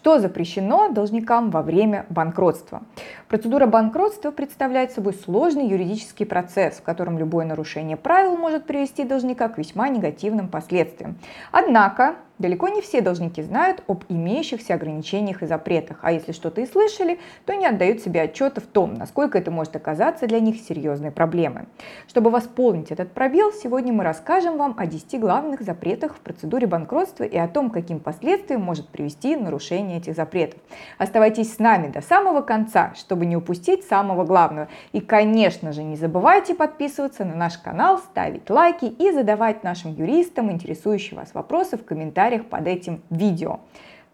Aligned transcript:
Что 0.00 0.18
запрещено 0.18 0.88
должникам 0.88 1.50
во 1.50 1.60
время 1.60 2.06
банкротства? 2.08 2.80
Процедура 3.28 3.66
банкротства 3.66 4.30
представляет 4.30 4.92
собой 4.92 5.12
сложный 5.12 5.68
юридический 5.68 6.24
процесс, 6.24 6.76
в 6.76 6.82
котором 6.82 7.18
любое 7.18 7.44
нарушение 7.44 7.98
правил 7.98 8.34
может 8.34 8.64
привести 8.64 9.04
должника 9.04 9.50
к 9.50 9.58
весьма 9.58 9.90
негативным 9.90 10.48
последствиям. 10.48 11.18
Однако 11.52 12.14
Далеко 12.40 12.68
не 12.68 12.80
все 12.80 13.02
должники 13.02 13.42
знают 13.42 13.82
об 13.86 14.04
имеющихся 14.08 14.72
ограничениях 14.72 15.42
и 15.42 15.46
запретах, 15.46 15.98
а 16.00 16.10
если 16.10 16.32
что-то 16.32 16.62
и 16.62 16.66
слышали, 16.66 17.18
то 17.44 17.52
не 17.52 17.66
отдают 17.66 18.00
себе 18.00 18.22
отчета 18.22 18.62
в 18.62 18.64
том, 18.64 18.94
насколько 18.94 19.36
это 19.36 19.50
может 19.50 19.76
оказаться 19.76 20.26
для 20.26 20.40
них 20.40 20.56
серьезной 20.56 21.10
проблемой. 21.10 21.66
Чтобы 22.08 22.30
восполнить 22.30 22.90
этот 22.90 23.12
пробел, 23.12 23.52
сегодня 23.52 23.92
мы 23.92 24.04
расскажем 24.04 24.56
вам 24.56 24.74
о 24.78 24.86
10 24.86 25.20
главных 25.20 25.60
запретах 25.60 26.16
в 26.16 26.20
процедуре 26.20 26.66
банкротства 26.66 27.24
и 27.24 27.36
о 27.36 27.46
том, 27.46 27.68
каким 27.68 28.00
последствиям 28.00 28.62
может 28.62 28.88
привести 28.88 29.36
нарушение 29.36 29.98
этих 29.98 30.16
запретов. 30.16 30.60
Оставайтесь 30.96 31.54
с 31.54 31.58
нами 31.58 31.88
до 31.88 32.00
самого 32.00 32.40
конца, 32.40 32.94
чтобы 32.96 33.26
не 33.26 33.36
упустить 33.36 33.84
самого 33.84 34.24
главного. 34.24 34.68
И, 34.92 35.02
конечно 35.02 35.74
же, 35.74 35.82
не 35.82 35.96
забывайте 35.96 36.54
подписываться 36.54 37.26
на 37.26 37.34
наш 37.34 37.58
канал, 37.58 37.98
ставить 37.98 38.48
лайки 38.48 38.86
и 38.86 39.12
задавать 39.12 39.62
нашим 39.62 39.92
юристам 39.92 40.50
интересующие 40.50 41.20
вас 41.20 41.34
вопросы 41.34 41.76
в 41.76 41.84
комментариях 41.84 42.29
комментариях 42.30 42.46
под 42.46 42.66
этим 42.66 43.02
видео. 43.10 43.60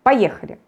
Поехали! 0.03 0.59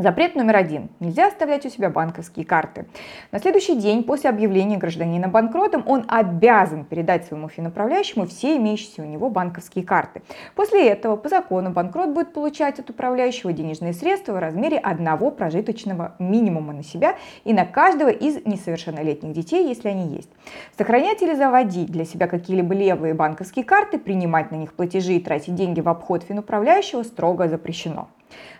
Запрет 0.00 0.34
номер 0.34 0.56
один. 0.56 0.88
Нельзя 0.98 1.26
оставлять 1.26 1.66
у 1.66 1.68
себя 1.68 1.90
банковские 1.90 2.46
карты. 2.46 2.86
На 3.32 3.38
следующий 3.38 3.76
день 3.76 4.02
после 4.02 4.30
объявления 4.30 4.78
гражданина 4.78 5.28
банкротом 5.28 5.84
он 5.86 6.06
обязан 6.08 6.86
передать 6.86 7.26
своему 7.26 7.50
финуправляющему 7.50 8.24
все 8.24 8.56
имеющиеся 8.56 9.02
у 9.02 9.04
него 9.04 9.28
банковские 9.28 9.84
карты. 9.84 10.22
После 10.54 10.88
этого 10.88 11.16
по 11.16 11.28
закону 11.28 11.68
банкрот 11.68 12.14
будет 12.14 12.32
получать 12.32 12.78
от 12.78 12.88
управляющего 12.88 13.52
денежные 13.52 13.92
средства 13.92 14.32
в 14.32 14.38
размере 14.38 14.78
одного 14.78 15.30
прожиточного 15.30 16.14
минимума 16.18 16.72
на 16.72 16.82
себя 16.82 17.16
и 17.44 17.52
на 17.52 17.66
каждого 17.66 18.08
из 18.08 18.42
несовершеннолетних 18.46 19.34
детей, 19.34 19.68
если 19.68 19.88
они 19.88 20.14
есть. 20.16 20.30
Сохранять 20.78 21.20
или 21.20 21.34
заводить 21.34 21.90
для 21.90 22.06
себя 22.06 22.26
какие-либо 22.26 22.72
левые 22.72 23.12
банковские 23.12 23.66
карты, 23.66 23.98
принимать 23.98 24.50
на 24.50 24.56
них 24.56 24.72
платежи 24.72 25.16
и 25.16 25.20
тратить 25.20 25.56
деньги 25.56 25.82
в 25.82 25.90
обход 25.90 26.22
финуправляющего 26.22 27.02
строго 27.02 27.48
запрещено. 27.48 28.08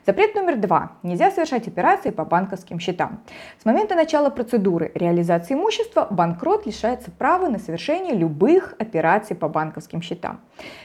Запрет 0.06 0.34
номер 0.34 0.56
два. 0.56 0.92
Нельзя 1.02 1.30
совершать 1.30 1.68
операции 1.68 2.10
по 2.10 2.24
банковским 2.24 2.78
счетам. 2.78 3.20
С 3.60 3.64
момента 3.64 3.94
начала 3.94 4.30
процедуры 4.30 4.90
реализации 4.94 5.54
имущества 5.54 6.06
банкрот 6.10 6.66
лишается 6.66 7.10
права 7.10 7.48
на 7.48 7.58
совершение 7.58 8.14
любых 8.14 8.74
операций 8.78 9.36
по 9.36 9.48
банковским 9.48 10.02
счетам. 10.02 10.40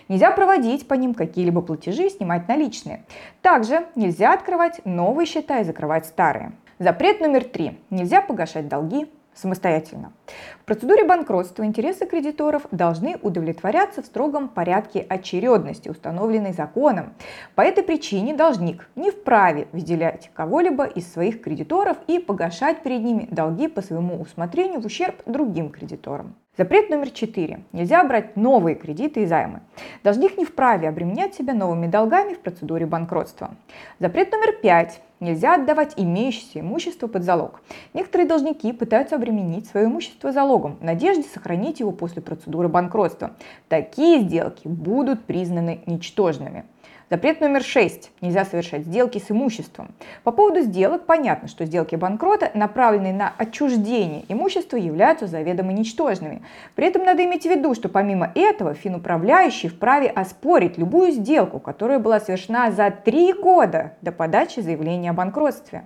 Нельзя 0.10 0.32
проводить 0.32 0.88
по 0.88 0.94
ним 0.94 1.14
какие-либо 1.14 1.62
платежи 1.62 2.08
и 2.08 2.10
снимать 2.10 2.48
наличные. 2.48 3.06
Также 3.42 3.86
нельзя 3.96 4.34
открывать 4.34 4.82
новые 4.86 5.26
счета 5.26 5.60
и 5.60 5.64
закрывать 5.64 6.06
старые. 6.06 6.54
Запрет 6.80 7.22
номер 7.22 7.46
три. 7.46 7.80
Нельзя 7.90 8.22
погашать 8.22 8.68
долги 8.68 9.08
самостоятельно. 9.36 10.14
В 10.62 10.66
процедуре 10.66 11.04
банкротства 11.04 11.64
интересы 11.64 12.06
кредиторов 12.06 12.64
должны 12.72 13.18
удовлетворяться 13.22 14.02
в 14.02 14.06
строгом 14.06 14.50
порядке 14.50 15.06
очередности, 15.08 15.90
установленной 15.90 16.54
законом. 16.54 17.14
По 17.54 17.62
этой 17.62 17.84
причине 17.84 18.34
должник 18.34 18.90
не 18.96 19.12
вправе 19.12 19.68
выделять 19.72 20.32
кого-либо 20.34 20.86
из 20.86 21.12
своих 21.12 21.42
кредиторов 21.42 21.98
и 22.08 22.20
погашать 22.20 22.82
перед 22.82 23.04
ними 23.04 23.28
долги 23.30 23.68
по 23.68 23.82
своему 23.82 24.22
усмотрению 24.22 24.82
в 24.82 24.86
ущерб 24.86 25.22
другим 25.26 25.70
кредиторам. 25.70 26.36
Запрет 26.58 26.90
номер 26.90 27.10
четыре. 27.10 27.60
Нельзя 27.74 28.02
брать 28.06 28.38
новые 28.38 28.78
кредиты 28.78 29.24
и 29.24 29.26
займы. 29.26 29.60
Должник 30.06 30.38
не 30.38 30.46
вправе 30.46 30.88
обременять 30.88 31.36
себя 31.36 31.54
новыми 31.54 31.88
долгами 31.88 32.34
в 32.34 32.40
процедуре 32.40 32.86
банкротства. 32.86 33.56
Запрет 34.00 34.32
номер 34.32 34.54
пять. 34.62 35.02
Нельзя 35.20 35.56
отдавать 35.56 35.96
имеющееся 35.98 36.62
имущество 36.62 37.08
под 37.08 37.24
залог. 37.24 37.62
Некоторые 37.94 38.28
должники 38.28 38.72
пытаются 38.72 39.16
обременить 39.16 39.68
свое 39.68 39.88
имущество 39.88 40.32
залогом 40.32 40.78
в 40.78 40.84
надежде 40.84 41.24
сохранить 41.24 41.82
его 41.82 41.92
после 41.92 42.22
процедуры 42.22 42.70
банкротства. 42.70 43.32
Такие 43.68 44.22
сделки 44.22 44.66
будут 44.66 45.26
признаны 45.26 45.82
ничтожными. 45.86 46.64
Запрет 47.12 47.40
номер 47.40 47.62
шесть. 47.62 48.10
Нельзя 48.20 48.46
совершать 48.46 48.84
сделки 48.86 49.20
с 49.20 49.30
имуществом. 49.30 49.90
По 50.24 50.32
поводу 50.32 50.62
сделок 50.62 51.06
понятно, 51.06 51.48
что 51.48 51.64
сделки 51.66 51.96
банкрота, 51.96 52.50
направленные 52.56 53.14
на 53.14 53.32
отчуждение 53.38 54.26
имущества, 54.28 54.78
являются 54.78 55.28
заведомо 55.28 55.72
ничтожными. 55.72 56.42
При 56.74 56.88
этом 56.88 57.04
надо 57.04 57.24
иметь 57.24 57.44
в 57.44 57.50
виду, 57.50 57.76
что 57.76 57.90
помимо 57.90 58.32
этого 58.34 58.74
финуправляющий 58.74 59.68
вправе 59.68 60.08
оспорить 60.08 60.80
любую 60.80 61.12
сделку, 61.12 61.60
которая 61.60 62.00
была 62.00 62.20
совершена 62.20 62.72
за 62.72 62.90
три 62.90 63.34
года 63.34 63.94
до 64.02 64.12
подачи 64.12 64.62
заявления 64.62 65.12
о 65.12 65.14
банкротстве. 65.14 65.86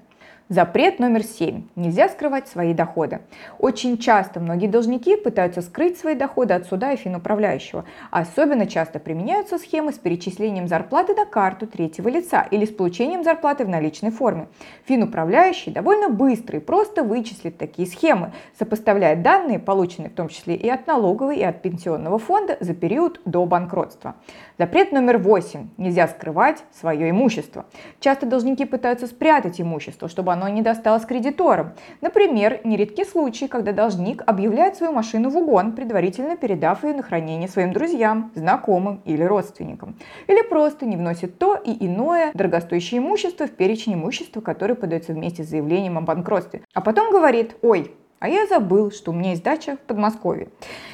Запрет 0.49 0.97
номер 0.97 1.23
семь. 1.23 1.67
Нельзя 1.75 2.09
скрывать 2.09 2.47
свои 2.47 2.73
доходы. 2.73 3.19
Очень 3.59 3.99
часто 3.99 4.39
многие 4.39 4.65
должники 4.65 5.15
пытаются 5.15 5.61
скрыть 5.61 5.99
свои 5.99 6.15
доходы 6.15 6.55
от 6.55 6.65
суда 6.65 6.91
и 6.91 6.95
финуправляющего. 6.95 7.85
Особенно 8.09 8.65
часто 8.65 8.97
применяются 8.97 9.59
схемы 9.59 9.93
с 9.93 9.99
перечислением 9.99 10.67
зарплаты 10.67 11.13
на 11.13 11.25
карту 11.25 11.67
третьего 11.67 12.09
лица 12.09 12.47
или 12.49 12.65
с 12.65 12.69
получением 12.69 13.23
зарплаты 13.23 13.63
в 13.63 13.69
наличной 13.69 14.09
форме. 14.09 14.47
Финуправляющий 14.85 15.71
довольно 15.71 16.09
быстро 16.09 16.57
и 16.57 16.61
просто 16.61 17.03
вычислит 17.03 17.59
такие 17.59 17.87
схемы, 17.87 18.31
сопоставляя 18.57 19.15
данные, 19.15 19.59
полученные 19.59 20.09
в 20.09 20.15
том 20.15 20.29
числе 20.29 20.55
и 20.55 20.67
от 20.67 20.87
налоговой, 20.87 21.37
и 21.37 21.43
от 21.43 21.61
пенсионного 21.61 22.17
фонда 22.17 22.57
за 22.59 22.73
период 22.73 23.21
до 23.23 23.45
банкротства. 23.45 24.15
Запрет 24.57 24.91
номер 24.91 25.19
восемь. 25.19 25.69
Нельзя 25.77 26.07
скрывать 26.07 26.63
свое 26.71 27.11
имущество. 27.11 27.67
Часто 27.99 28.25
должники 28.25 28.65
пытаются 28.65 29.05
спрятать 29.05 29.61
имущество, 29.61 30.07
чтобы 30.19 30.33
оно 30.33 30.49
не 30.49 30.61
досталось 30.61 31.05
кредиторам. 31.05 31.71
Например, 32.01 32.59
нередки 32.65 33.05
случаи, 33.05 33.45
когда 33.45 33.71
должник 33.71 34.21
объявляет 34.25 34.75
свою 34.75 34.91
машину 34.91 35.29
в 35.29 35.37
угон, 35.37 35.71
предварительно 35.71 36.35
передав 36.35 36.83
ее 36.83 36.93
на 36.93 37.03
хранение 37.03 37.47
своим 37.47 37.71
друзьям, 37.71 38.29
знакомым 38.35 39.01
или 39.05 39.23
родственникам. 39.23 39.95
Или 40.27 40.41
просто 40.41 40.85
не 40.85 40.97
вносит 40.97 41.39
то 41.39 41.55
и 41.55 41.71
иное 41.85 42.31
дорогостоящее 42.33 42.99
имущество 42.99 43.47
в 43.47 43.51
перечень 43.51 43.93
имущества, 43.93 44.41
которое 44.41 44.75
подается 44.75 45.13
вместе 45.13 45.45
с 45.45 45.47
заявлением 45.47 45.97
о 45.97 46.01
банкротстве. 46.01 46.63
А 46.73 46.81
потом 46.81 47.11
говорит, 47.11 47.55
ой, 47.61 47.89
а 48.19 48.27
я 48.27 48.45
забыл, 48.45 48.91
что 48.91 49.11
у 49.11 49.13
меня 49.13 49.29
есть 49.29 49.43
дача 49.43 49.77
в 49.77 49.87
Подмосковье. 49.87 50.49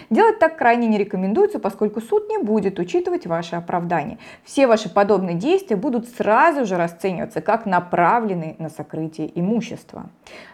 Делать 0.10 0.40
так 0.40 0.58
крайне 0.58 0.88
не 0.88 0.98
рекомендуется, 0.98 1.60
поскольку 1.60 2.02
суд 2.02 2.30
не 2.30 2.38
будет 2.38 2.80
учитывать 2.80 3.26
ваши 3.26 3.56
оправдания. 3.56 4.18
Все 4.44 4.68
ваши 4.68 4.90
подобные 4.90 5.36
действия 5.36 5.76
будут 5.76 6.08
сразу 6.10 6.66
же 6.66 6.78
расцениваться 6.78 7.42
как 7.42 7.66
направленные 7.66 8.56
на 8.60 8.70
сокрытие 8.70 9.32
имущества. 9.40 10.10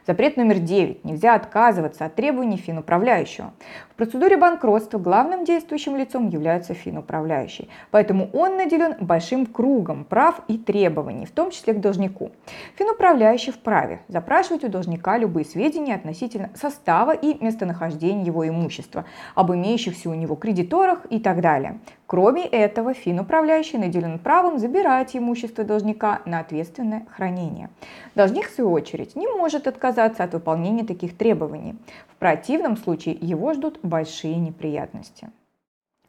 Запрет 0.08 0.38
номер 0.38 0.60
9. 0.60 1.06
Нельзя 1.06 1.36
отказываться 1.36 2.06
от 2.06 2.16
требований 2.16 2.58
финуправляющего. 2.58 3.54
В 3.92 3.96
процедуре 3.96 4.36
банкротства 4.36 4.98
главным 4.98 5.46
действующим 5.46 5.96
лицом 5.96 6.30
является 6.30 6.74
финуправляющий, 6.74 7.70
поэтому 7.92 8.30
он 8.34 8.58
наделен 8.58 8.96
большим 9.00 9.46
кругом 9.46 10.06
прав 10.06 10.42
и 10.48 10.58
требований, 10.58 11.26
в 11.26 11.32
том 11.32 11.52
числе 11.52 11.74
к 11.74 11.80
должнику. 11.80 12.32
Финуправляющий 12.78 13.52
вправе 13.52 14.02
запрашивать 14.08 14.64
у 14.64 14.70
должника 14.70 15.18
любые 15.18 15.46
сведения 15.46 15.94
относительно 15.94 16.50
состава 16.56 17.12
и 17.12 17.44
местонахождения 17.44 18.26
его 18.26 18.48
имущества, 18.48 19.06
об 19.42 19.52
имеющихся 19.52 20.08
у 20.08 20.14
него 20.14 20.36
кредиторах 20.36 21.08
и 21.10 21.20
так 21.20 21.42
далее. 21.42 21.80
Кроме 22.06 22.46
этого, 22.46 22.94
финуправляющий 22.94 23.80
наделен 23.80 24.20
правом 24.20 24.60
забирать 24.60 25.16
имущество 25.16 25.64
должника 25.64 26.22
на 26.26 26.40
ответственное 26.40 27.08
хранение. 27.10 27.70
Должник, 28.14 28.50
в 28.50 28.54
свою 28.54 28.72
очередь, 28.72 29.16
не 29.16 29.28
может 29.28 29.66
отказаться 29.66 30.24
от 30.24 30.34
выполнения 30.34 30.84
таких 30.84 31.18
требований. 31.18 31.76
В 32.08 32.18
противном 32.18 32.78
случае 32.78 33.18
его 33.20 33.54
ждут 33.54 33.80
большие 33.82 34.36
неприятности. 34.36 35.32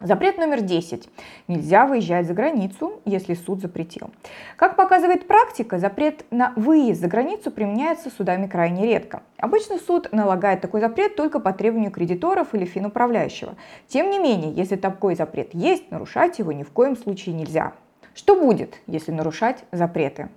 Запрет 0.02 0.36
номер 0.36 0.62
10. 0.62 1.08
Нельзя 1.46 1.86
выезжать 1.86 2.26
за 2.26 2.34
границу, 2.34 3.00
если 3.04 3.34
суд 3.34 3.60
запретил. 3.60 4.10
Как 4.56 4.74
показывает 4.74 5.28
практика, 5.28 5.78
запрет 5.78 6.24
на 6.32 6.52
выезд 6.56 7.00
за 7.00 7.06
границу 7.06 7.52
применяется 7.52 8.10
судами 8.10 8.48
крайне 8.48 8.84
редко. 8.84 9.22
Обычно 9.38 9.78
суд 9.78 10.12
налагает 10.12 10.60
такой 10.60 10.80
запрет 10.80 11.14
только 11.14 11.38
по 11.38 11.52
требованию 11.52 11.92
кредиторов 11.92 12.52
или 12.52 12.64
финуправляющего. 12.64 13.54
Тем 13.86 14.10
не 14.10 14.18
менее, 14.18 14.52
если 14.52 14.74
такой 14.74 15.14
запрет 15.14 15.54
есть, 15.54 15.88
нарушать 15.92 16.40
его 16.40 16.50
ни 16.50 16.64
в 16.64 16.70
коем 16.70 16.96
случае 16.96 17.36
нельзя. 17.36 17.72
Что 18.12 18.34
будет, 18.34 18.80
если 18.88 19.12
нарушать 19.12 19.64
запреты? 19.70 20.30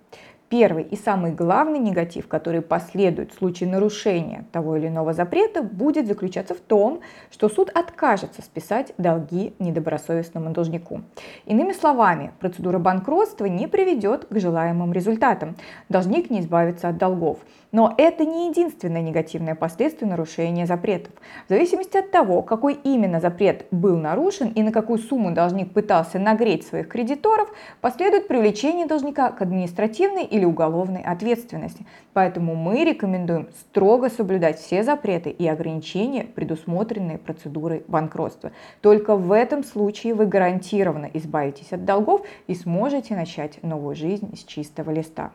Первый 0.48 0.84
и 0.84 0.96
самый 0.96 1.32
главный 1.32 1.80
негатив, 1.80 2.28
который 2.28 2.62
последует 2.62 3.34
в 3.34 3.38
случае 3.38 3.68
нарушения 3.68 4.46
того 4.52 4.76
или 4.76 4.88
иного 4.88 5.12
запрета, 5.14 5.64
будет 5.64 6.06
заключаться 6.06 6.54
в 6.54 6.60
том, 6.60 7.02
что 7.32 7.50
суд 7.50 7.72
откажется 7.74 8.44
списать 8.44 8.94
долги 9.00 9.56
недобросовестному 9.58 10.52
должнику. 10.52 11.02
Иными 11.46 11.72
словами, 11.72 12.32
процедура 12.40 12.78
банкротства 12.78 13.46
не 13.46 13.68
приведет 13.68 14.26
к 14.26 14.40
желаемым 14.40 14.94
результатам. 14.94 15.56
Должник 15.90 16.30
не 16.30 16.42
избавится 16.42 16.90
от 16.90 16.98
долгов. 16.98 17.40
Но 17.72 17.94
это 17.98 18.24
не 18.24 18.48
единственное 18.48 19.02
негативное 19.02 19.56
последствие 19.56 20.10
нарушения 20.10 20.66
запретов. 20.66 21.12
В 21.48 21.50
зависимости 21.50 21.98
от 21.98 22.12
того, 22.12 22.42
какой 22.42 22.76
именно 22.76 23.20
запрет 23.20 23.66
был 23.72 23.98
нарушен 23.98 24.50
и 24.50 24.64
на 24.64 24.72
какую 24.72 25.00
сумму 25.00 25.34
должник 25.34 25.74
пытался 25.74 26.18
нагреть 26.18 26.66
своих 26.66 26.88
кредиторов, 26.88 27.50
последует 27.82 28.30
привлечение 28.30 28.86
должника 28.86 29.30
к 29.32 29.42
административной 29.42 30.24
или 30.36 30.44
уголовной 30.44 31.02
ответственности. 31.02 31.86
Поэтому 32.14 32.56
мы 32.56 32.84
рекомендуем 32.84 33.48
строго 33.58 34.10
соблюдать 34.10 34.60
все 34.60 34.84
запреты 34.84 35.30
и 35.30 35.48
ограничения, 35.48 36.26
предусмотренные 36.26 37.18
процедурой 37.18 37.84
банкротства. 37.88 38.52
Только 38.82 39.16
в 39.16 39.32
этом 39.32 39.64
случае 39.64 40.14
вы 40.14 40.26
гарантированно 40.26 41.10
избавитесь 41.14 41.72
от 41.72 41.86
долгов 41.86 42.22
и 42.48 42.56
сможете 42.56 43.16
начать 43.16 43.64
новую 43.64 43.96
жизнь 43.96 44.36
с 44.36 44.44
чистого 44.44 44.92
листа. 44.92 45.32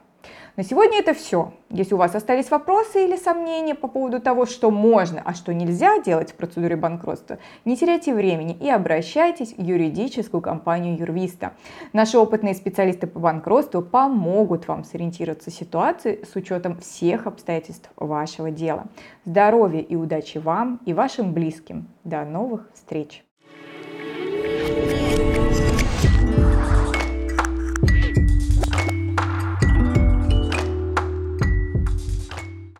На 0.56 0.64
сегодня 0.64 0.98
это 0.98 1.14
все. 1.14 1.54
Если 1.70 1.94
у 1.94 1.96
вас 1.96 2.14
остались 2.14 2.50
вопросы 2.50 3.04
или 3.04 3.16
сомнения 3.16 3.74
по 3.74 3.88
поводу 3.88 4.20
того, 4.20 4.44
что 4.44 4.70
можно, 4.70 5.22
а 5.24 5.34
что 5.34 5.54
нельзя 5.54 5.98
делать 6.00 6.32
в 6.32 6.34
процедуре 6.34 6.76
банкротства, 6.76 7.38
не 7.64 7.76
теряйте 7.76 8.14
времени 8.14 8.56
и 8.60 8.68
обращайтесь 8.68 9.54
в 9.56 9.62
юридическую 9.62 10.40
компанию 10.40 10.98
Юрвиста. 10.98 11.54
Наши 11.92 12.18
опытные 12.18 12.54
специалисты 12.54 13.06
по 13.06 13.20
банкротству 13.20 13.80
помогут 13.80 14.68
вам 14.68 14.84
сориентироваться 14.84 15.50
в 15.50 15.54
ситуации 15.54 16.24
с 16.30 16.36
учетом 16.36 16.78
всех 16.78 17.26
обстоятельств 17.26 17.90
вашего 17.96 18.50
дела. 18.50 18.86
Здоровья 19.24 19.80
и 19.80 19.96
удачи 19.96 20.38
вам 20.38 20.80
и 20.84 20.92
вашим 20.92 21.32
близким. 21.32 21.88
До 22.04 22.24
новых 22.24 22.68
встреч! 22.74 23.24